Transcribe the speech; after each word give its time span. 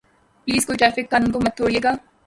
please 0.47 0.65
کوئی 0.65 0.77
traffic 0.79 1.09
قانون 1.11 1.31
کو 1.31 1.39
مت 1.43 1.57
توڑئے 1.57 1.79
گا 1.83 1.91